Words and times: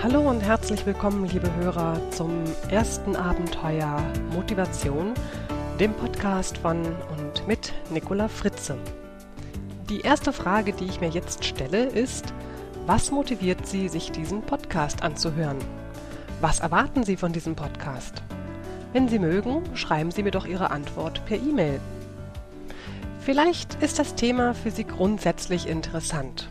Hallo 0.00 0.20
und 0.20 0.40
herzlich 0.40 0.86
willkommen, 0.86 1.24
liebe 1.24 1.52
Hörer, 1.56 2.00
zum 2.12 2.44
ersten 2.70 3.16
Abenteuer 3.16 4.00
Motivation, 4.32 5.12
dem 5.80 5.92
Podcast 5.92 6.56
von 6.58 6.86
und 7.18 7.48
mit 7.48 7.72
Nicola 7.90 8.28
Fritze. 8.28 8.78
Die 9.90 10.02
erste 10.02 10.32
Frage, 10.32 10.72
die 10.72 10.84
ich 10.84 11.00
mir 11.00 11.08
jetzt 11.08 11.44
stelle, 11.44 11.86
ist, 11.86 12.32
was 12.86 13.10
motiviert 13.10 13.66
Sie, 13.66 13.88
sich 13.88 14.12
diesen 14.12 14.42
Podcast 14.42 15.02
anzuhören? 15.02 15.58
Was 16.40 16.60
erwarten 16.60 17.02
Sie 17.02 17.16
von 17.16 17.32
diesem 17.32 17.56
Podcast? 17.56 18.22
Wenn 18.92 19.08
Sie 19.08 19.18
mögen, 19.18 19.64
schreiben 19.74 20.12
Sie 20.12 20.22
mir 20.22 20.30
doch 20.30 20.46
Ihre 20.46 20.70
Antwort 20.70 21.26
per 21.26 21.38
E-Mail. 21.38 21.80
Vielleicht 23.18 23.82
ist 23.82 23.98
das 23.98 24.14
Thema 24.14 24.54
für 24.54 24.70
Sie 24.70 24.84
grundsätzlich 24.84 25.68
interessant 25.68 26.48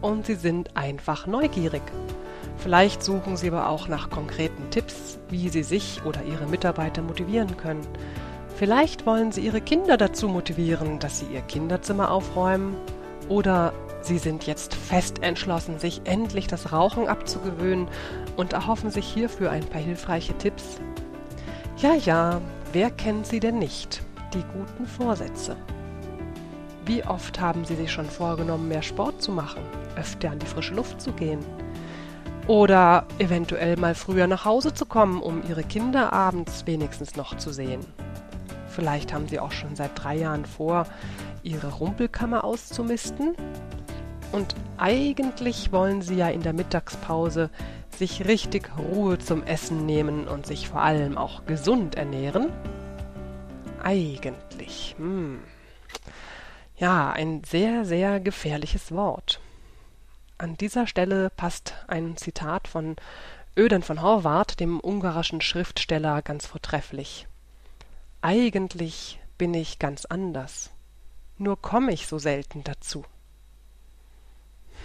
und 0.00 0.26
Sie 0.26 0.34
sind 0.34 0.76
einfach 0.76 1.28
neugierig. 1.28 1.82
Vielleicht 2.56 3.02
suchen 3.02 3.36
Sie 3.36 3.48
aber 3.48 3.68
auch 3.68 3.88
nach 3.88 4.10
konkreten 4.10 4.70
Tipps, 4.70 5.18
wie 5.28 5.48
Sie 5.48 5.62
sich 5.62 6.02
oder 6.04 6.22
Ihre 6.24 6.46
Mitarbeiter 6.46 7.02
motivieren 7.02 7.56
können. 7.56 7.86
Vielleicht 8.56 9.06
wollen 9.06 9.30
Sie 9.30 9.42
Ihre 9.42 9.60
Kinder 9.60 9.96
dazu 9.96 10.28
motivieren, 10.28 10.98
dass 10.98 11.20
sie 11.20 11.26
Ihr 11.26 11.42
Kinderzimmer 11.42 12.10
aufräumen. 12.10 12.76
Oder 13.28 13.72
Sie 14.00 14.18
sind 14.18 14.46
jetzt 14.46 14.74
fest 14.74 15.22
entschlossen, 15.22 15.78
sich 15.78 16.02
endlich 16.04 16.46
das 16.46 16.72
Rauchen 16.72 17.08
abzugewöhnen 17.08 17.88
und 18.36 18.52
erhoffen 18.52 18.90
sich 18.90 19.06
hierfür 19.06 19.50
ein 19.50 19.64
paar 19.64 19.80
hilfreiche 19.80 20.36
Tipps. 20.38 20.80
Ja, 21.76 21.94
ja, 21.94 22.40
wer 22.72 22.90
kennt 22.90 23.26
sie 23.26 23.38
denn 23.38 23.58
nicht? 23.58 24.02
Die 24.34 24.42
guten 24.42 24.86
Vorsätze. 24.86 25.56
Wie 26.86 27.04
oft 27.04 27.38
haben 27.38 27.64
Sie 27.64 27.76
sich 27.76 27.92
schon 27.92 28.06
vorgenommen, 28.06 28.68
mehr 28.68 28.82
Sport 28.82 29.20
zu 29.22 29.30
machen, 29.30 29.60
öfter 29.96 30.30
an 30.30 30.38
die 30.38 30.46
frische 30.46 30.74
Luft 30.74 31.00
zu 31.00 31.12
gehen? 31.12 31.40
Oder 32.48 33.06
eventuell 33.18 33.76
mal 33.76 33.94
früher 33.94 34.26
nach 34.26 34.46
Hause 34.46 34.72
zu 34.72 34.86
kommen, 34.86 35.20
um 35.20 35.42
Ihre 35.46 35.62
Kinder 35.62 36.14
abends 36.14 36.66
wenigstens 36.66 37.14
noch 37.14 37.36
zu 37.36 37.52
sehen. 37.52 37.84
Vielleicht 38.68 39.12
haben 39.12 39.28
Sie 39.28 39.38
auch 39.38 39.52
schon 39.52 39.76
seit 39.76 39.90
drei 40.02 40.16
Jahren 40.16 40.46
vor, 40.46 40.86
Ihre 41.42 41.74
Rumpelkammer 41.74 42.44
auszumisten. 42.44 43.36
Und 44.32 44.54
eigentlich 44.78 45.72
wollen 45.72 46.00
Sie 46.00 46.14
ja 46.14 46.28
in 46.28 46.42
der 46.42 46.54
Mittagspause 46.54 47.50
sich 47.98 48.26
richtig 48.26 48.70
Ruhe 48.78 49.18
zum 49.18 49.42
Essen 49.42 49.84
nehmen 49.84 50.26
und 50.26 50.46
sich 50.46 50.70
vor 50.70 50.80
allem 50.80 51.18
auch 51.18 51.44
gesund 51.44 51.96
ernähren. 51.96 52.50
Eigentlich. 53.82 54.94
Hm. 54.96 55.40
Ja, 56.78 57.10
ein 57.10 57.42
sehr, 57.44 57.84
sehr 57.84 58.20
gefährliches 58.20 58.90
Wort. 58.92 59.40
An 60.38 60.56
dieser 60.56 60.86
Stelle 60.86 61.30
passt 61.30 61.74
ein 61.88 62.16
Zitat 62.16 62.68
von 62.68 62.94
Öden 63.56 63.82
von 63.82 64.00
Horvath, 64.00 64.60
dem 64.60 64.78
ungarischen 64.78 65.40
Schriftsteller, 65.40 66.22
ganz 66.22 66.46
vortrefflich. 66.46 67.26
Eigentlich 68.22 69.18
bin 69.36 69.52
ich 69.52 69.80
ganz 69.80 70.04
anders, 70.04 70.70
nur 71.38 71.60
komme 71.60 71.92
ich 71.92 72.06
so 72.06 72.18
selten 72.18 72.62
dazu. 72.62 73.04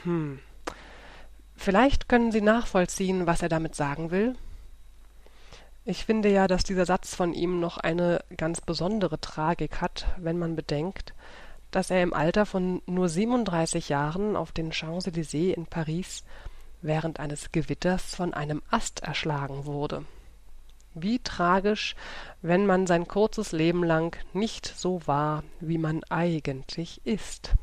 Hm. 0.03 0.39
Vielleicht 1.55 2.09
können 2.09 2.31
Sie 2.31 2.41
nachvollziehen, 2.41 3.27
was 3.27 3.43
er 3.43 3.49
damit 3.49 3.75
sagen 3.75 4.09
will. 4.09 4.35
Ich 5.85 6.05
finde 6.05 6.29
ja, 6.29 6.47
dass 6.47 6.63
dieser 6.63 6.87
Satz 6.87 7.13
von 7.13 7.33
ihm 7.33 7.59
noch 7.59 7.77
eine 7.77 8.23
ganz 8.37 8.59
besondere 8.59 9.21
Tragik 9.21 9.81
hat, 9.81 10.07
wenn 10.17 10.39
man 10.39 10.55
bedenkt, 10.55 11.13
dass 11.73 11.89
er 11.89 12.03
im 12.03 12.13
Alter 12.13 12.45
von 12.45 12.81
nur 12.85 13.09
37 13.09 13.89
Jahren 13.89 14.35
auf 14.35 14.51
den 14.51 14.71
Champs-Élysées 14.71 15.53
in 15.53 15.65
Paris 15.65 16.23
während 16.83 17.19
eines 17.19 17.51
Gewitters 17.51 18.15
von 18.15 18.33
einem 18.33 18.61
Ast 18.69 19.01
erschlagen 19.01 19.65
wurde. 19.65 20.05
Wie 20.93 21.17
tragisch, 21.17 21.95
wenn 22.43 22.67
man 22.67 22.85
sein 22.85 23.07
kurzes 23.07 23.51
Leben 23.51 23.83
lang 23.83 24.15
nicht 24.33 24.67
so 24.67 25.01
war, 25.07 25.43
wie 25.59 25.79
man 25.79 26.03
eigentlich 26.09 27.01
ist. 27.05 27.55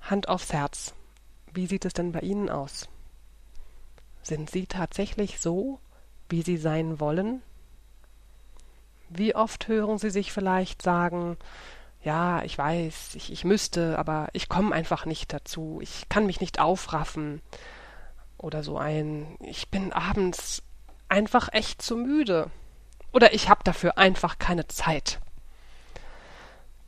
Hand 0.00 0.28
aufs 0.28 0.52
Herz. 0.52 0.94
Wie 1.52 1.66
sieht 1.66 1.84
es 1.84 1.92
denn 1.92 2.12
bei 2.12 2.20
Ihnen 2.20 2.48
aus? 2.48 2.88
Sind 4.22 4.48
Sie 4.48 4.66
tatsächlich 4.66 5.40
so, 5.40 5.80
wie 6.30 6.40
Sie 6.40 6.56
sein 6.56 7.00
wollen? 7.00 7.42
Wie 9.10 9.34
oft 9.34 9.68
hören 9.68 9.98
Sie 9.98 10.10
sich 10.10 10.32
vielleicht 10.32 10.80
sagen, 10.80 11.36
ja, 12.02 12.42
ich 12.42 12.56
weiß, 12.56 13.14
ich, 13.14 13.32
ich 13.32 13.44
müsste, 13.44 13.98
aber 13.98 14.28
ich 14.32 14.48
komme 14.48 14.74
einfach 14.74 15.04
nicht 15.04 15.32
dazu, 15.32 15.80
ich 15.82 16.08
kann 16.08 16.26
mich 16.26 16.40
nicht 16.40 16.58
aufraffen. 16.58 17.42
Oder 18.38 18.62
so 18.62 18.78
ein, 18.78 19.36
ich 19.40 19.68
bin 19.68 19.92
abends 19.92 20.62
einfach 21.08 21.50
echt 21.52 21.82
zu 21.82 21.96
müde. 21.96 22.50
Oder 23.12 23.34
ich 23.34 23.50
habe 23.50 23.64
dafür 23.64 23.98
einfach 23.98 24.38
keine 24.38 24.66
Zeit. 24.66 25.20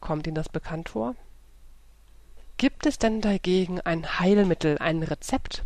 Kommt 0.01 0.27
Ihnen 0.27 0.35
das 0.35 0.49
bekannt 0.49 0.89
vor? 0.89 1.15
Gibt 2.57 2.87
es 2.87 2.99
denn 2.99 3.21
dagegen 3.21 3.81
ein 3.81 4.19
Heilmittel, 4.19 4.79
ein 4.79 5.03
Rezept? 5.03 5.65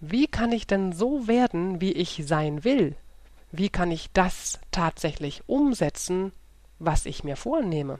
Wie 0.00 0.26
kann 0.26 0.52
ich 0.52 0.66
denn 0.66 0.92
so 0.92 1.26
werden, 1.26 1.80
wie 1.80 1.92
ich 1.92 2.22
sein 2.26 2.64
will? 2.64 2.96
Wie 3.52 3.68
kann 3.68 3.90
ich 3.90 4.10
das 4.12 4.58
tatsächlich 4.70 5.42
umsetzen, 5.48 6.32
was 6.78 7.04
ich 7.04 7.24
mir 7.24 7.36
vornehme? 7.36 7.98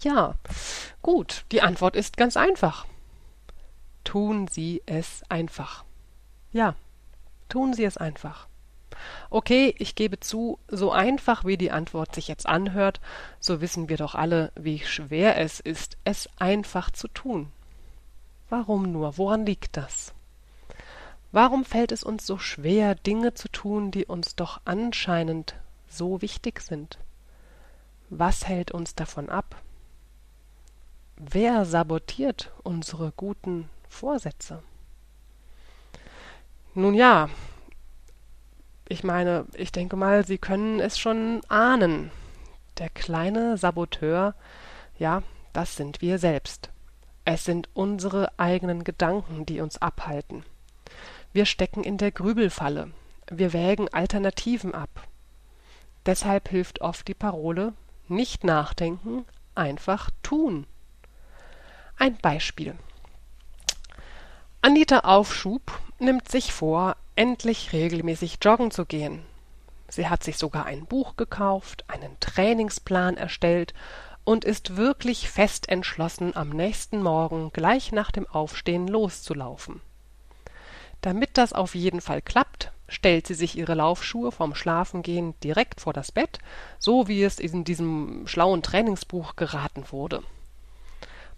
Ja, 0.00 0.34
gut, 1.02 1.44
die 1.50 1.62
Antwort 1.62 1.96
ist 1.96 2.16
ganz 2.16 2.36
einfach. 2.36 2.86
Tun 4.04 4.46
Sie 4.48 4.82
es 4.86 5.22
einfach. 5.28 5.84
Ja, 6.52 6.74
tun 7.48 7.74
Sie 7.74 7.84
es 7.84 7.96
einfach. 7.96 8.46
Okay, 9.30 9.74
ich 9.78 9.94
gebe 9.94 10.20
zu, 10.20 10.58
so 10.68 10.92
einfach 10.92 11.44
wie 11.44 11.56
die 11.56 11.70
Antwort 11.70 12.14
sich 12.14 12.28
jetzt 12.28 12.46
anhört, 12.46 13.00
so 13.40 13.60
wissen 13.60 13.88
wir 13.88 13.96
doch 13.96 14.14
alle, 14.14 14.52
wie 14.54 14.78
schwer 14.80 15.36
es 15.36 15.60
ist, 15.60 15.98
es 16.04 16.28
einfach 16.38 16.90
zu 16.90 17.08
tun. 17.08 17.52
Warum 18.48 18.90
nur? 18.90 19.18
Woran 19.18 19.44
liegt 19.44 19.76
das? 19.76 20.14
Warum 21.32 21.64
fällt 21.64 21.92
es 21.92 22.02
uns 22.02 22.26
so 22.26 22.38
schwer, 22.38 22.94
Dinge 22.94 23.34
zu 23.34 23.48
tun, 23.48 23.90
die 23.90 24.06
uns 24.06 24.36
doch 24.36 24.60
anscheinend 24.64 25.54
so 25.86 26.22
wichtig 26.22 26.60
sind? 26.60 26.98
Was 28.08 28.46
hält 28.48 28.70
uns 28.70 28.94
davon 28.94 29.28
ab? 29.28 29.56
Wer 31.20 31.64
sabotiert 31.64 32.52
unsere 32.62 33.10
guten 33.10 33.68
Vorsätze? 33.88 34.62
Nun 36.74 36.94
ja, 36.94 37.28
ich 38.88 39.02
meine, 39.02 39.46
ich 39.54 39.72
denke 39.72 39.96
mal, 39.96 40.24
Sie 40.24 40.38
können 40.38 40.78
es 40.78 40.96
schon 40.96 41.40
ahnen. 41.48 42.12
Der 42.78 42.88
kleine 42.88 43.58
Saboteur, 43.58 44.36
ja, 44.96 45.24
das 45.52 45.74
sind 45.74 46.00
wir 46.02 46.20
selbst. 46.20 46.70
Es 47.24 47.44
sind 47.44 47.68
unsere 47.74 48.38
eigenen 48.38 48.84
Gedanken, 48.84 49.44
die 49.44 49.60
uns 49.60 49.82
abhalten. 49.82 50.44
Wir 51.32 51.46
stecken 51.46 51.82
in 51.82 51.98
der 51.98 52.12
Grübelfalle. 52.12 52.92
Wir 53.28 53.52
wägen 53.52 53.92
Alternativen 53.92 54.72
ab. 54.72 55.08
Deshalb 56.06 56.48
hilft 56.48 56.80
oft 56.80 57.08
die 57.08 57.14
Parole 57.14 57.72
nicht 58.06 58.44
nachdenken, 58.44 59.24
einfach 59.56 60.10
tun. 60.22 60.68
Ein 62.00 62.16
Beispiel. 62.18 62.76
Anita 64.62 65.00
Aufschub 65.00 65.80
nimmt 65.98 66.30
sich 66.30 66.52
vor, 66.52 66.94
endlich 67.16 67.72
regelmäßig 67.72 68.38
joggen 68.40 68.70
zu 68.70 68.84
gehen. 68.84 69.26
Sie 69.88 70.08
hat 70.08 70.22
sich 70.22 70.38
sogar 70.38 70.64
ein 70.66 70.86
Buch 70.86 71.16
gekauft, 71.16 71.84
einen 71.88 72.16
Trainingsplan 72.20 73.16
erstellt 73.16 73.74
und 74.22 74.44
ist 74.44 74.76
wirklich 74.76 75.28
fest 75.28 75.68
entschlossen, 75.68 76.36
am 76.36 76.50
nächsten 76.50 77.02
Morgen 77.02 77.50
gleich 77.52 77.90
nach 77.90 78.12
dem 78.12 78.28
Aufstehen 78.28 78.86
loszulaufen. 78.86 79.80
Damit 81.00 81.30
das 81.36 81.52
auf 81.52 81.74
jeden 81.74 82.00
Fall 82.00 82.22
klappt, 82.22 82.70
stellt 82.86 83.26
sie 83.26 83.34
sich 83.34 83.58
ihre 83.58 83.74
Laufschuhe 83.74 84.30
vom 84.30 84.54
Schlafengehen 84.54 85.34
direkt 85.40 85.80
vor 85.80 85.94
das 85.94 86.12
Bett, 86.12 86.38
so 86.78 87.08
wie 87.08 87.24
es 87.24 87.40
in 87.40 87.64
diesem 87.64 88.28
schlauen 88.28 88.62
Trainingsbuch 88.62 89.34
geraten 89.34 89.82
wurde. 89.90 90.22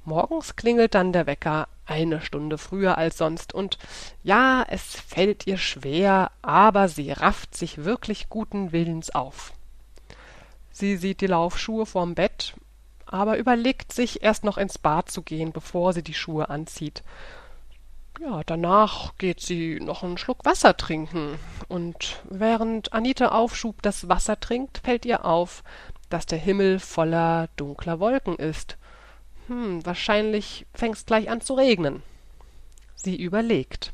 Morgens 0.04 0.56
klingelt 0.56 0.94
dann 0.94 1.12
der 1.12 1.26
Wecker 1.26 1.68
eine 1.86 2.20
Stunde 2.20 2.56
früher 2.56 2.96
als 2.96 3.18
sonst, 3.18 3.52
und 3.52 3.78
ja, 4.22 4.64
es 4.68 4.94
fällt 4.94 5.46
ihr 5.46 5.58
schwer, 5.58 6.30
aber 6.40 6.88
sie 6.88 7.12
rafft 7.12 7.54
sich 7.54 7.84
wirklich 7.84 8.28
guten 8.28 8.72
Willens 8.72 9.10
auf. 9.10 9.52
Sie 10.70 10.96
sieht 10.96 11.20
die 11.20 11.26
Laufschuhe 11.26 11.84
vorm 11.84 12.14
Bett, 12.14 12.54
aber 13.04 13.36
überlegt 13.38 13.92
sich, 13.92 14.22
erst 14.22 14.44
noch 14.44 14.56
ins 14.56 14.78
Bad 14.78 15.10
zu 15.10 15.22
gehen, 15.22 15.52
bevor 15.52 15.92
sie 15.92 16.02
die 16.02 16.14
Schuhe 16.14 16.48
anzieht. 16.48 17.02
Ja, 18.20 18.42
danach 18.44 19.16
geht 19.18 19.40
sie 19.40 19.80
noch 19.80 20.02
einen 20.02 20.18
Schluck 20.18 20.44
Wasser 20.44 20.76
trinken, 20.76 21.38
und 21.68 22.22
während 22.28 22.92
Anita 22.92 23.28
Aufschub 23.28 23.82
das 23.82 24.08
Wasser 24.08 24.38
trinkt, 24.38 24.78
fällt 24.84 25.04
ihr 25.04 25.24
auf, 25.24 25.64
dass 26.08 26.26
der 26.26 26.38
Himmel 26.38 26.78
voller 26.78 27.48
dunkler 27.56 27.98
Wolken 27.98 28.36
ist. 28.36 28.76
Hm, 29.50 29.84
wahrscheinlich 29.84 30.64
fängt's 30.72 31.06
gleich 31.06 31.28
an 31.28 31.40
zu 31.40 31.54
regnen. 31.54 32.04
Sie 32.94 33.20
überlegt. 33.20 33.92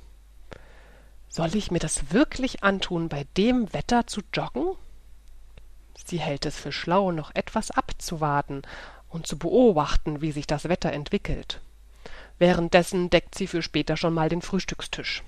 Soll 1.30 1.56
ich 1.56 1.70
mir 1.70 1.78
das 1.78 2.12
wirklich 2.12 2.62
antun, 2.62 3.08
bei 3.08 3.26
dem 3.38 3.72
Wetter 3.72 4.06
zu 4.06 4.20
joggen? 4.34 4.76
Sie 6.04 6.20
hält 6.20 6.44
es 6.44 6.58
für 6.58 6.72
schlau, 6.72 7.10
noch 7.10 7.34
etwas 7.34 7.70
abzuwarten 7.70 8.62
und 9.08 9.26
zu 9.26 9.38
beobachten, 9.38 10.20
wie 10.20 10.30
sich 10.30 10.46
das 10.46 10.68
Wetter 10.68 10.92
entwickelt. 10.92 11.62
Währenddessen 12.38 13.08
deckt 13.08 13.34
sie 13.34 13.46
für 13.46 13.62
später 13.62 13.96
schon 13.96 14.12
mal 14.12 14.28
den 14.28 14.42
Frühstückstisch. 14.42 15.22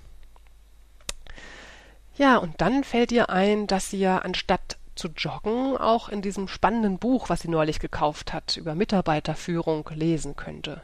Ja, 2.19 2.37
und 2.37 2.61
dann 2.61 2.85
fällt 2.85 3.13
ihr 3.13 3.31
ein, 3.31 3.67
dass 3.67 3.91
sie 3.91 4.01
ja 4.01 4.19
anstatt 4.19 4.77
zu 4.99 5.09
joggen 5.09 5.77
auch 5.77 6.09
in 6.09 6.23
diesem 6.23 6.49
spannenden 6.49 6.99
Buch, 6.99 7.29
was 7.29 7.41
sie 7.41 7.49
neulich 7.49 7.79
gekauft 7.81 8.33
hat, 8.33 8.57
über 8.57 8.75
Mitarbeiterführung 8.75 9.89
lesen 9.95 10.37
könnte. 10.37 10.83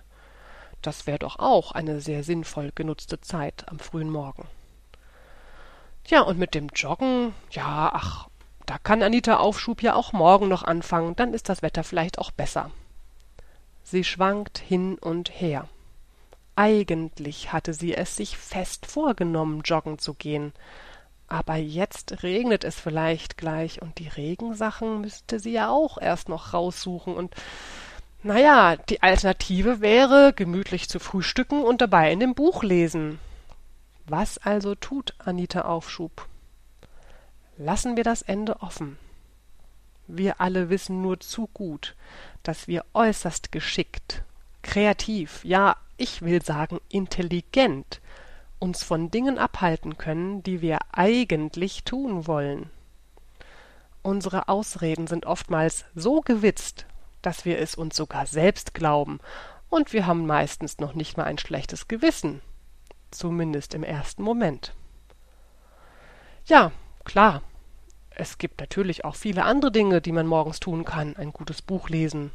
Das 0.80 1.06
wäre 1.06 1.18
doch 1.18 1.38
auch 1.38 1.72
eine 1.72 2.00
sehr 2.00 2.22
sinnvoll 2.22 2.70
genutzte 2.74 3.20
Zeit 3.20 3.64
am 3.68 3.78
frühen 3.78 4.10
Morgen. 4.10 4.46
Ja, 6.06 6.20
und 6.20 6.38
mit 6.38 6.54
dem 6.54 6.68
Joggen, 6.68 7.34
ja, 7.50 7.90
ach, 7.92 8.28
da 8.66 8.78
kann 8.78 9.02
Anita 9.02 9.38
Aufschub 9.38 9.82
ja 9.82 9.94
auch 9.94 10.12
morgen 10.12 10.48
noch 10.48 10.62
anfangen, 10.62 11.16
dann 11.16 11.34
ist 11.34 11.48
das 11.48 11.62
Wetter 11.62 11.84
vielleicht 11.84 12.18
auch 12.18 12.30
besser. 12.30 12.70
Sie 13.82 14.04
schwankt 14.04 14.58
hin 14.58 14.96
und 14.96 15.30
her. 15.30 15.68
Eigentlich 16.56 17.52
hatte 17.52 17.74
sie 17.74 17.94
es 17.94 18.16
sich 18.16 18.36
fest 18.36 18.86
vorgenommen, 18.86 19.62
joggen 19.64 19.98
zu 19.98 20.14
gehen, 20.14 20.52
aber 21.28 21.56
jetzt 21.56 22.22
regnet 22.22 22.64
es 22.64 22.78
vielleicht 22.78 23.36
gleich 23.36 23.80
und 23.82 23.98
die 23.98 24.08
Regensachen 24.08 25.00
müsste 25.00 25.40
sie 25.40 25.52
ja 25.52 25.68
auch 25.70 25.98
erst 25.98 26.28
noch 26.28 26.52
raussuchen 26.52 27.14
und 27.14 27.34
naja, 28.22 28.76
die 28.76 29.02
Alternative 29.02 29.82
wäre, 29.82 30.32
gemütlich 30.32 30.88
zu 30.88 30.98
frühstücken 30.98 31.62
und 31.62 31.82
dabei 31.82 32.10
in 32.10 32.20
dem 32.20 32.34
Buch 32.34 32.62
lesen. 32.62 33.18
Was 34.06 34.38
also 34.38 34.74
tut 34.74 35.14
Anita 35.18 35.62
Aufschub? 35.62 36.26
Lassen 37.58 37.96
wir 37.96 38.04
das 38.04 38.22
Ende 38.22 38.62
offen. 38.62 38.98
Wir 40.06 40.40
alle 40.40 40.70
wissen 40.70 41.02
nur 41.02 41.20
zu 41.20 41.48
gut, 41.52 41.94
dass 42.42 42.66
wir 42.66 42.84
äußerst 42.94 43.52
geschickt, 43.52 44.22
kreativ, 44.62 45.44
ja, 45.44 45.76
ich 45.96 46.22
will 46.22 46.42
sagen 46.42 46.80
intelligent 46.88 48.00
uns 48.64 48.82
von 48.82 49.10
Dingen 49.10 49.36
abhalten 49.36 49.98
können, 49.98 50.42
die 50.42 50.62
wir 50.62 50.78
eigentlich 50.90 51.84
tun 51.84 52.26
wollen. 52.26 52.70
Unsere 54.00 54.48
Ausreden 54.48 55.06
sind 55.06 55.26
oftmals 55.26 55.84
so 55.94 56.22
gewitzt, 56.22 56.86
dass 57.20 57.44
wir 57.44 57.58
es 57.58 57.74
uns 57.74 57.94
sogar 57.94 58.24
selbst 58.24 58.72
glauben, 58.72 59.20
und 59.68 59.92
wir 59.92 60.06
haben 60.06 60.26
meistens 60.26 60.78
noch 60.78 60.94
nicht 60.94 61.18
mal 61.18 61.24
ein 61.24 61.36
schlechtes 61.36 61.88
Gewissen, 61.88 62.40
zumindest 63.10 63.74
im 63.74 63.82
ersten 63.82 64.22
Moment. 64.22 64.74
Ja, 66.46 66.72
klar, 67.04 67.42
es 68.08 68.38
gibt 68.38 68.60
natürlich 68.60 69.04
auch 69.04 69.16
viele 69.16 69.44
andere 69.44 69.72
Dinge, 69.72 70.00
die 70.00 70.12
man 70.12 70.26
morgens 70.26 70.58
tun 70.58 70.86
kann, 70.86 71.16
ein 71.16 71.34
gutes 71.34 71.60
Buch 71.60 71.90
lesen, 71.90 72.30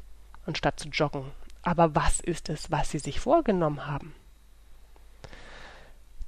anstatt 0.45 0.79
zu 0.79 0.89
joggen. 0.89 1.31
Aber 1.63 1.95
was 1.95 2.19
ist 2.19 2.49
es, 2.49 2.69
was 2.69 2.91
Sie 2.91 2.99
sich 2.99 3.19
vorgenommen 3.19 3.87
haben? 3.87 4.13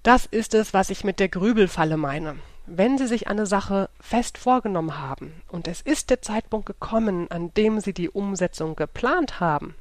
Das 0.03 0.25
ist 0.25 0.55
es, 0.55 0.73
was 0.73 0.89
ich 0.89 1.03
mit 1.03 1.19
der 1.19 1.29
Grübelfalle 1.29 1.95
meine. 1.95 2.37
Wenn 2.65 2.97
Sie 2.97 3.05
sich 3.05 3.27
eine 3.27 3.45
Sache 3.45 3.89
fest 3.99 4.37
vorgenommen 4.37 4.99
haben 4.99 5.41
und 5.47 5.67
es 5.67 5.81
ist 5.81 6.09
der 6.09 6.21
Zeitpunkt 6.21 6.65
gekommen, 6.65 7.29
an 7.29 7.53
dem 7.53 7.79
Sie 7.79 7.93
die 7.93 8.09
Umsetzung 8.09 8.75
geplant 8.75 9.39
haben, 9.39 9.75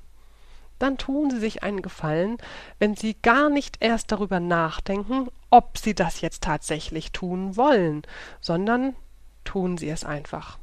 dann 0.79 0.99
tun 0.99 1.31
Sie 1.31 1.39
sich 1.39 1.63
einen 1.63 1.83
Gefallen, 1.83 2.39
wenn 2.79 2.97
Sie 2.97 3.15
gar 3.15 3.49
nicht 3.49 3.77
erst 3.81 4.13
darüber 4.13 4.41
nachdenken, 4.41 5.29
ob 5.51 5.79
Sie 5.79 5.95
das 5.95 6.21
jetzt 6.21 6.43
tatsächlich 6.43 7.13
tun 7.13 7.57
wollen, 7.57 8.03
sondern 8.41 8.97
tun 9.45 9.79
Sie 9.79 9.89
es 9.89 10.05
einfach. 10.05 10.59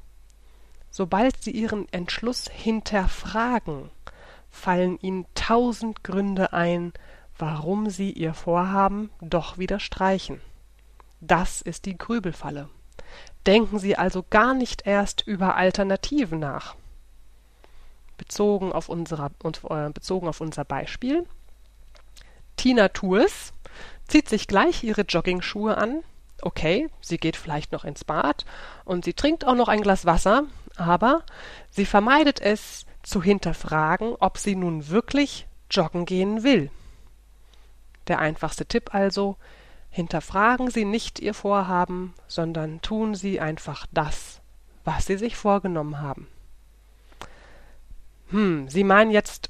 Sobald 0.92 1.42
Sie 1.42 1.51
Ihren 1.51 1.92
Entschluss 1.92 2.45
hinterfragen, 2.51 3.89
fallen 4.50 5.00
Ihnen 5.01 5.25
tausend 5.36 6.03
Gründe 6.03 6.53
ein, 6.53 6.94
warum 7.38 7.89
sie 7.89 8.12
ihr 8.12 8.34
Vorhaben 8.34 9.10
doch 9.22 9.57
wieder 9.57 9.80
streichen. 9.80 10.42
Das 11.19 11.62
ist 11.62 11.86
die 11.86 11.98
Grübelfalle. 11.98 12.69
Denken 13.45 13.80
Sie 13.80 13.95
also 13.95 14.25
gar 14.30 14.54
nicht 14.54 14.86
erst 14.86 15.25
über 15.25 15.56
Alternativen 15.56 16.39
nach. 16.39 16.75
Bezogen 18.18 18.72
auf, 18.72 18.89
unserer, 18.89 19.31
äh, 19.69 19.89
bezogen 19.89 20.28
auf 20.28 20.42
unser 20.42 20.66
Beispiel. 20.66 21.25
Tina 22.57 22.89
Tours 22.89 23.54
zieht 24.07 24.28
sich 24.28 24.48
gleich 24.48 24.84
ihre 24.84 25.01
Joggingschuhe 25.01 25.78
an. 25.78 26.04
Okay, 26.42 26.89
sie 27.00 27.18
geht 27.18 27.38
vielleicht 27.38 27.72
noch 27.72 27.86
ins 27.86 28.04
Bad 28.04 28.45
und 28.84 29.06
sie 29.06 29.13
trinkt 29.13 29.45
auch 29.45 29.56
noch 29.56 29.69
ein 29.69 29.81
Glas 29.81 30.06
Wasser, 30.06 30.44
aber 30.75 31.24
sie 31.69 31.86
vermeidet 31.86 32.42
es 32.42 32.86
zu 33.01 33.24
hinterfragen, 33.24 34.16
ob 34.19 34.38
sie 34.38 34.56
nun 34.56 34.89
wirklich 34.89 35.48
joggen 35.72 36.06
gehen 36.06 36.44
will. 36.44 36.69
Der 38.07 38.19
einfachste 38.19 38.65
Tipp 38.65 38.94
also, 38.94 39.38
hinterfragen 39.89 40.69
Sie 40.69 40.86
nicht 40.86 41.19
Ihr 41.19 41.33
Vorhaben, 41.33 42.13
sondern 42.27 42.81
tun 42.81 43.15
Sie 43.15 43.39
einfach 43.39 43.86
das, 43.92 44.42
was 44.83 45.06
Sie 45.06 45.18
sich 45.18 45.36
vorgenommen 45.36 46.00
haben. 46.00 46.27
Hm, 48.30 48.69
Sie 48.69 48.83
meinen 48.83 49.12
jetzt, 49.12 49.50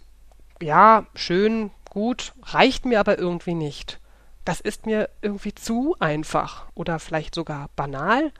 ja, 0.61 1.05
schön, 1.15 1.71
gut, 1.89 2.33
reicht 2.43 2.85
mir 2.85 2.99
aber 2.99 3.17
irgendwie 3.17 3.55
nicht. 3.55 3.99
Das 4.45 4.61
ist 4.61 4.85
mir 4.85 5.09
irgendwie 5.21 5.53
zu 5.53 5.95
einfach 5.99 6.67
oder 6.73 6.99
vielleicht 6.99 7.35
sogar 7.35 7.69
banal. 7.75 8.31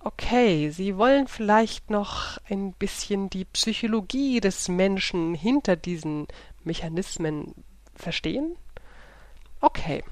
Okay, 0.00 0.70
Sie 0.70 0.96
wollen 0.96 1.28
vielleicht 1.28 1.90
noch 1.90 2.38
ein 2.48 2.72
bisschen 2.72 3.28
die 3.30 3.44
Psychologie 3.44 4.40
des 4.40 4.68
Menschen 4.68 5.34
hinter 5.34 5.76
diesen 5.76 6.26
Mechanismen 6.64 7.54
verstehen? 7.94 8.56
Okay. 9.60 10.02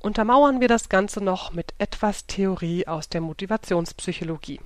Untermauern 0.00 0.60
wir 0.60 0.68
das 0.68 0.88
Ganze 0.88 1.22
noch 1.22 1.52
mit 1.52 1.74
etwas 1.78 2.26
Theorie 2.26 2.86
aus 2.86 3.08
der 3.08 3.20
Motivationspsychologie. 3.20 4.60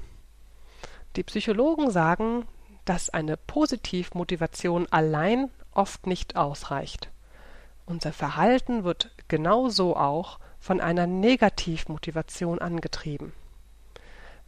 Die 1.17 1.23
Psychologen 1.25 1.91
sagen, 1.91 2.47
dass 2.85 3.11
eine 3.11 3.37
Positivmotivation 3.37 4.87
allein 4.91 5.51
oft 5.73 6.07
nicht 6.07 6.37
ausreicht. 6.37 7.11
Unser 7.85 8.12
Verhalten 8.12 8.85
wird 8.85 9.11
genauso 9.29 9.97
auch 9.97 10.38
von 10.61 10.81
einer 10.81 11.07
Negativmotivation 11.07 12.61
angetrieben. 12.61 13.33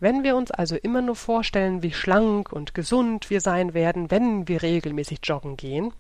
Wenn 0.00 0.23
wir 0.23 0.37
uns 0.37 0.50
also 0.50 0.76
immer 0.76 1.02
nur 1.02 1.16
vorstellen, 1.16 1.83
wie 1.83 1.92
schlank 1.92 2.52
und 2.52 2.73
gesund 2.73 3.31
wir 3.31 3.40
sein 3.40 3.75
werden, 3.75 4.11
wenn 4.11 4.47
wir 4.47 4.62
regelmäßig 4.62 5.21
joggen 5.25 5.57
gehen, 5.57 5.92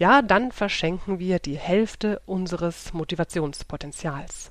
ja, 0.00 0.22
dann 0.22 0.50
verschenken 0.50 1.18
wir 1.18 1.38
die 1.40 1.58
Hälfte 1.58 2.22
unseres 2.24 2.94
Motivationspotenzials. 2.94 4.50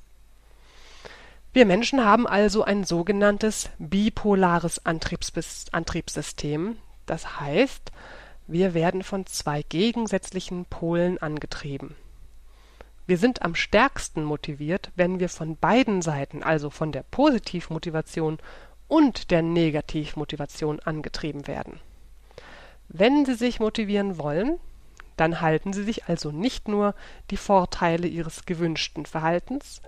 Wir 1.54 1.66
Menschen 1.66 2.06
haben 2.06 2.28
also 2.28 2.64
ein 2.64 2.84
sogenanntes 2.84 3.72
bipolares 3.80 4.86
Antriebssystem, 4.86 6.78
das 7.08 7.40
heißt, 7.40 7.92
wir 8.46 8.76
werden 8.76 9.02
von 9.02 9.26
zwei 9.26 9.64
gegensätzlichen 9.64 10.66
Polen 10.66 11.18
angetrieben. 11.18 11.96
Wir 13.08 13.18
sind 13.18 13.42
am 13.42 13.56
stärksten 13.56 14.24
motiviert, 14.24 14.92
wenn 14.96 15.20
wir 15.20 15.30
von 15.30 15.58
beiden 15.58 16.04
Seiten, 16.04 16.44
also 16.44 16.70
von 16.70 16.92
der 16.92 17.02
Positivmotivation 17.02 18.38
und 18.88 19.32
der 19.32 19.42
Negativmotivation 19.42 20.80
angetrieben 20.80 21.48
werden. 21.48 21.80
Wenn 22.88 23.26
Sie 23.26 23.34
sich 23.34 23.60
motivieren 23.60 24.20
wollen, 24.20 24.60
dann 25.20 25.42
halten 25.42 25.74
Sie 25.74 25.84
sich 25.84 26.06
also 26.06 26.32
nicht 26.32 26.68
nur 26.68 26.96
die 27.30 27.38
Vorteile 27.38 28.08
Ihres 28.08 28.46
gewünschten 28.46 29.06
Verhaltens, 29.06 29.82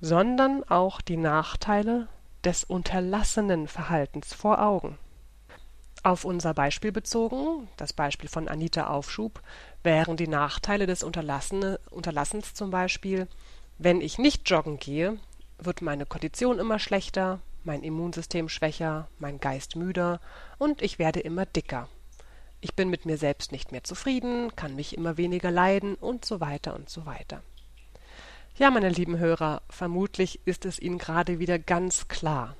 sondern 0.00 0.62
auch 0.64 1.00
die 1.00 1.16
Nachteile 1.16 2.08
des 2.44 2.64
unterlassenen 2.64 3.66
Verhaltens 3.66 4.34
vor 4.34 4.62
Augen. 4.62 4.98
Auf 6.02 6.24
unser 6.24 6.54
Beispiel 6.54 6.92
bezogen, 6.92 7.68
das 7.76 7.92
Beispiel 7.92 8.28
von 8.28 8.46
Anita 8.46 8.86
Aufschub, 8.86 9.42
wären 9.82 10.16
die 10.16 10.28
Nachteile 10.28 10.86
des 10.86 11.02
Unterlassens 11.02 12.54
zum 12.54 12.70
Beispiel, 12.70 13.26
wenn 13.78 14.00
ich 14.00 14.18
nicht 14.18 14.48
joggen 14.48 14.78
gehe, 14.78 15.18
wird 15.58 15.82
meine 15.82 16.06
Kondition 16.06 16.58
immer 16.58 16.78
schlechter, 16.78 17.40
mein 17.64 17.82
Immunsystem 17.82 18.48
schwächer, 18.48 19.08
mein 19.18 19.40
Geist 19.40 19.76
müder 19.76 20.20
und 20.58 20.82
ich 20.82 20.98
werde 20.98 21.20
immer 21.20 21.46
dicker. 21.46 21.88
Ich 22.60 22.74
bin 22.74 22.90
mit 22.90 23.06
mir 23.06 23.18
selbst 23.18 23.52
nicht 23.52 23.70
mehr 23.70 23.84
zufrieden, 23.84 24.54
kann 24.56 24.74
mich 24.74 24.96
immer 24.96 25.16
weniger 25.16 25.50
leiden 25.50 25.94
und 25.94 26.24
so 26.24 26.40
weiter 26.40 26.74
und 26.74 26.88
so 26.88 27.06
weiter. 27.06 27.42
Ja, 28.56 28.72
meine 28.72 28.88
lieben 28.88 29.18
Hörer, 29.18 29.62
vermutlich 29.70 30.40
ist 30.44 30.64
es 30.64 30.80
Ihnen 30.80 30.98
gerade 30.98 31.38
wieder 31.38 31.60
ganz 31.60 32.08
klar. 32.08 32.56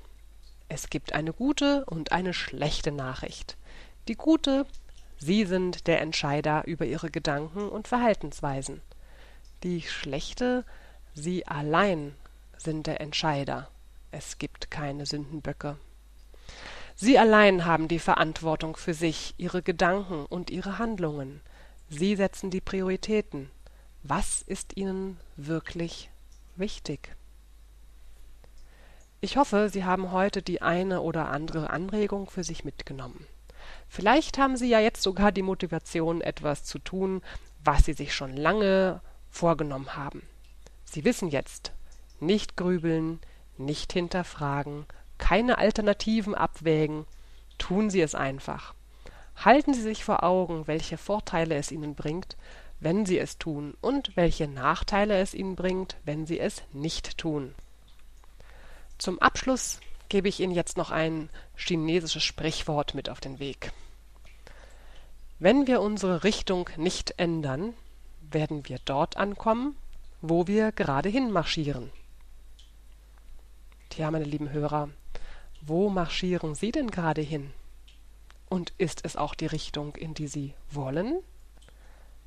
Es 0.69 0.89
gibt 0.89 1.13
eine 1.13 1.33
gute 1.33 1.83
und 1.85 2.13
eine 2.13 2.33
schlechte 2.33 2.93
Nachricht. 2.93 3.57
Die 4.07 4.15
gute, 4.15 4.65
Sie 5.17 5.43
sind 5.43 5.87
der 5.87 5.99
Entscheider 5.99 6.65
über 6.65 6.85
Ihre 6.85 7.11
Gedanken 7.11 7.67
und 7.67 7.89
Verhaltensweisen. 7.89 8.81
Die 9.63 9.81
schlechte, 9.81 10.63
Sie 11.13 11.45
allein 11.45 12.15
sind 12.57 12.87
der 12.87 13.01
Entscheider. 13.01 13.67
Es 14.11 14.37
gibt 14.37 14.71
keine 14.71 15.05
Sündenböcke. 15.05 15.77
Sie 17.01 17.17
allein 17.17 17.63
haben 17.63 17.87
die 17.87 17.97
Verantwortung 17.97 18.75
für 18.75 18.93
sich, 18.93 19.33
ihre 19.37 19.61
Gedanken 19.61 20.25
und 20.25 20.49
ihre 20.49 20.79
Handlungen. 20.79 21.39
Sie 21.87 22.17
setzen 22.17 22.51
die 22.51 22.59
Prioritäten. 22.59 23.49
Was 24.03 24.41
ist 24.41 24.75
ihnen 24.75 25.17
wirklich 25.37 26.09
wichtig? 26.57 27.15
Ich 29.21 29.37
hoffe, 29.37 29.69
Sie 29.71 29.85
haben 29.85 30.11
heute 30.11 30.41
die 30.41 30.61
eine 30.61 30.99
oder 30.99 31.29
andere 31.29 31.69
Anregung 31.69 32.29
für 32.29 32.43
sich 32.43 32.65
mitgenommen. 32.65 33.25
Vielleicht 33.87 34.37
haben 34.37 34.57
Sie 34.57 34.67
ja 34.67 34.81
jetzt 34.81 35.01
sogar 35.01 35.31
die 35.31 35.41
Motivation, 35.41 36.19
etwas 36.19 36.65
zu 36.65 36.79
tun, 36.79 37.21
was 37.63 37.85
Sie 37.85 37.93
sich 37.93 38.13
schon 38.13 38.35
lange 38.35 38.99
vorgenommen 39.29 39.95
haben. 39.95 40.21
Sie 40.83 41.05
wissen 41.05 41.29
jetzt, 41.29 41.71
nicht 42.19 42.57
grübeln, 42.57 43.21
nicht 43.57 43.93
hinterfragen, 43.93 44.85
keine 45.19 45.59
Alternativen 45.59 46.33
abwägen, 46.33 47.05
tun 47.59 47.91
Sie 47.91 48.01
es 48.01 48.15
einfach. 48.15 48.73
Halten 49.35 49.75
Sie 49.75 49.81
sich 49.81 50.03
vor 50.03 50.23
Augen, 50.23 50.65
welche 50.65 50.97
Vorteile 50.97 51.55
es 51.55 51.71
Ihnen 51.71 51.93
bringt, 51.93 52.35
wenn 52.79 53.05
Sie 53.05 53.19
es 53.19 53.37
tun, 53.37 53.75
und 53.81 54.15
welche 54.15 54.47
Nachteile 54.47 55.19
es 55.19 55.33
Ihnen 55.35 55.55
bringt, 55.55 55.97
wenn 56.03 56.25
Sie 56.25 56.39
es 56.39 56.63
nicht 56.73 57.17
tun. 57.17 57.53
Zum 58.97 59.19
Abschluss 59.19 59.79
gebe 60.09 60.27
ich 60.27 60.39
Ihnen 60.39 60.53
jetzt 60.53 60.75
noch 60.75 60.91
ein 60.91 61.29
chinesisches 61.55 62.23
Sprichwort 62.23 62.95
mit 62.95 63.09
auf 63.09 63.19
den 63.19 63.39
Weg. 63.39 63.71
Wenn 65.37 65.67
wir 65.67 65.81
unsere 65.81 66.23
Richtung 66.23 66.69
nicht 66.75 67.13
ändern, 67.17 67.73
werden 68.21 68.67
wir 68.67 68.79
dort 68.83 69.15
ankommen, 69.15 69.77
wo 70.21 70.47
wir 70.47 70.71
gerade 70.73 71.07
hin 71.07 71.31
marschieren. 71.31 71.91
Tja, 73.89 74.11
meine 74.11 74.25
lieben 74.25 74.51
Hörer, 74.51 74.89
wo 75.61 75.89
marschieren 75.89 76.55
Sie 76.55 76.71
denn 76.71 76.91
gerade 76.91 77.21
hin? 77.21 77.51
Und 78.49 78.73
ist 78.77 79.05
es 79.05 79.15
auch 79.15 79.35
die 79.35 79.45
Richtung, 79.45 79.95
in 79.95 80.13
die 80.13 80.27
Sie 80.27 80.53
wollen? 80.71 81.19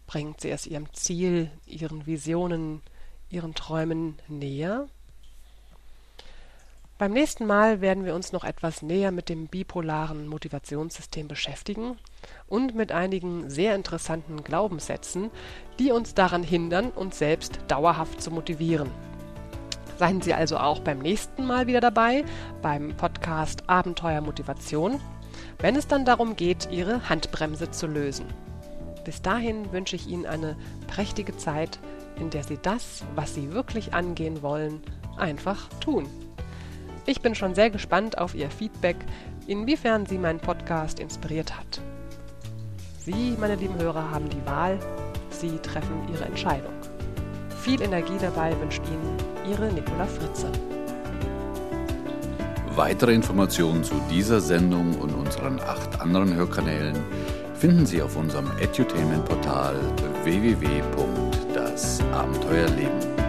Bringt 0.06 0.40
sie 0.40 0.50
es 0.50 0.66
Ihrem 0.66 0.92
Ziel, 0.92 1.50
Ihren 1.66 2.06
Visionen, 2.06 2.82
Ihren 3.30 3.54
Träumen 3.54 4.18
näher? 4.28 4.88
Beim 6.98 7.12
nächsten 7.12 7.46
Mal 7.46 7.80
werden 7.80 8.04
wir 8.04 8.14
uns 8.14 8.30
noch 8.30 8.44
etwas 8.44 8.82
näher 8.82 9.10
mit 9.10 9.28
dem 9.28 9.48
bipolaren 9.48 10.28
Motivationssystem 10.28 11.26
beschäftigen 11.26 11.96
und 12.46 12.76
mit 12.76 12.92
einigen 12.92 13.50
sehr 13.50 13.74
interessanten 13.74 14.44
Glaubenssätzen, 14.44 15.30
die 15.80 15.90
uns 15.90 16.14
daran 16.14 16.44
hindern, 16.44 16.90
uns 16.90 17.18
selbst 17.18 17.58
dauerhaft 17.66 18.22
zu 18.22 18.30
motivieren. 18.30 18.88
Seien 19.98 20.20
Sie 20.20 20.34
also 20.34 20.56
auch 20.58 20.80
beim 20.80 20.98
nächsten 20.98 21.46
Mal 21.46 21.66
wieder 21.66 21.80
dabei 21.80 22.24
beim 22.60 22.96
Podcast 22.96 23.68
Abenteuer 23.68 24.20
Motivation, 24.20 25.00
wenn 25.58 25.76
es 25.76 25.86
dann 25.86 26.04
darum 26.04 26.36
geht, 26.36 26.68
Ihre 26.70 27.08
Handbremse 27.08 27.70
zu 27.70 27.86
lösen. 27.86 28.26
Bis 29.04 29.22
dahin 29.22 29.72
wünsche 29.72 29.96
ich 29.96 30.08
Ihnen 30.08 30.26
eine 30.26 30.56
prächtige 30.86 31.36
Zeit, 31.36 31.78
in 32.18 32.30
der 32.30 32.44
Sie 32.44 32.58
das, 32.60 33.04
was 33.14 33.34
Sie 33.34 33.52
wirklich 33.52 33.94
angehen 33.94 34.42
wollen, 34.42 34.80
einfach 35.16 35.68
tun. 35.80 36.06
Ich 37.04 37.20
bin 37.20 37.34
schon 37.34 37.54
sehr 37.54 37.70
gespannt 37.70 38.18
auf 38.18 38.34
Ihr 38.34 38.50
Feedback, 38.50 38.96
inwiefern 39.46 40.06
Sie 40.06 40.18
meinen 40.18 40.40
Podcast 40.40 41.00
inspiriert 41.00 41.56
hat. 41.56 41.80
Sie, 42.98 43.36
meine 43.40 43.56
lieben 43.56 43.78
Hörer, 43.80 44.10
haben 44.10 44.30
die 44.30 44.46
Wahl. 44.46 44.78
Sie 45.30 45.58
treffen 45.58 46.08
Ihre 46.12 46.24
Entscheidung. 46.24 46.72
Viel 47.62 47.82
Energie 47.82 48.18
dabei 48.20 48.58
wünscht 48.60 48.82
Ihnen 48.86 49.31
Ihre 49.48 49.72
Nicola 49.72 50.06
Fritze. 50.06 50.50
Weitere 52.74 53.14
Informationen 53.14 53.84
zu 53.84 53.94
dieser 54.10 54.40
Sendung 54.40 54.98
und 54.98 55.14
unseren 55.14 55.60
acht 55.60 56.00
anderen 56.00 56.34
Hörkanälen 56.34 56.98
finden 57.54 57.86
Sie 57.86 58.02
auf 58.02 58.16
unserem 58.16 58.50
Edutainment-Portal 58.58 59.76
www.dasabenteuerleben.de. 60.24 63.21